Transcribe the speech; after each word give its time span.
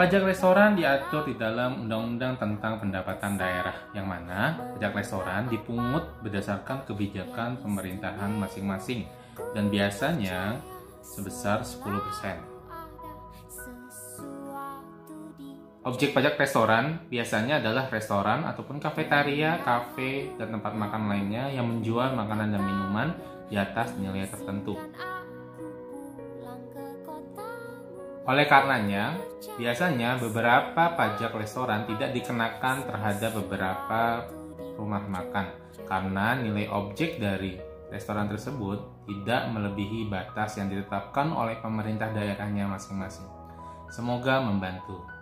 Pajak 0.00 0.32
restoran 0.32 0.80
diatur 0.80 1.28
di 1.28 1.36
dalam 1.36 1.84
Undang-Undang 1.84 2.40
tentang 2.40 2.80
Pendapatan 2.80 3.36
Daerah, 3.36 3.76
yang 3.92 4.08
mana 4.08 4.56
pajak 4.72 4.96
restoran 4.96 5.44
dipungut 5.52 6.24
berdasarkan 6.24 6.88
kebijakan 6.88 7.60
pemerintahan 7.60 8.32
masing-masing 8.32 9.04
dan 9.52 9.68
biasanya 9.68 10.56
sebesar 11.04 11.60
10%. 11.68 11.84
Objek 15.84 16.16
pajak 16.16 16.32
restoran 16.48 17.04
biasanya 17.12 17.60
adalah 17.60 17.84
restoran 17.92 18.48
ataupun 18.48 18.80
kafetaria, 18.80 19.60
kafe, 19.60 20.32
dan 20.40 20.48
tempat 20.56 20.80
makan 20.80 21.12
lainnya 21.12 21.52
yang 21.52 21.68
menjual 21.68 22.16
makanan 22.16 22.56
dan 22.56 22.62
minuman 22.64 23.08
di 23.52 23.60
atas 23.60 23.92
nilai 24.00 24.24
tertentu. 24.32 24.80
Oleh 28.28 28.44
karenanya, 28.44 29.16
biasanya 29.56 30.20
beberapa 30.20 30.92
pajak 30.92 31.32
restoran 31.40 31.88
tidak 31.88 32.12
dikenakan 32.12 32.84
terhadap 32.84 33.32
beberapa 33.40 34.28
rumah 34.76 35.00
makan 35.08 35.48
karena 35.88 36.36
nilai 36.36 36.68
objek 36.68 37.16
dari 37.16 37.56
restoran 37.88 38.28
tersebut 38.28 39.08
tidak 39.08 39.48
melebihi 39.56 40.12
batas 40.12 40.60
yang 40.60 40.68
ditetapkan 40.68 41.32
oleh 41.32 41.56
pemerintah 41.64 42.12
daerahnya 42.12 42.68
masing-masing. 42.68 43.24
Semoga 43.88 44.44
membantu. 44.44 45.19